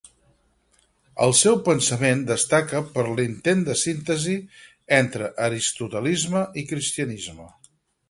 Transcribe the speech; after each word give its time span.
El 1.25 1.35
seu 1.39 1.59
pensament 1.67 2.23
destaca 2.31 2.81
per 2.97 3.05
l'intent 3.21 3.63
de 3.69 3.77
síntesi 3.85 4.41
entre 5.03 5.33
aristotelisme 5.51 6.47
i 6.65 6.69
cristianisme. 6.75 7.51